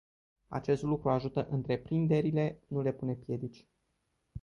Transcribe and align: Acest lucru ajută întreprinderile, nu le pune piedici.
Acest 0.47 0.81
lucru 0.81 1.09
ajută 1.09 1.47
întreprinderile, 1.49 2.59
nu 2.67 2.81
le 2.81 2.91
pune 2.91 3.13
piedici. 3.13 3.65